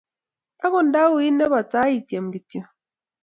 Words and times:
Agot 0.65 0.83
ndawiit 0.87 1.35
nebo 1.37 1.59
tai, 1.71 1.93
ityem 1.97 2.25
kityo 2.33 2.61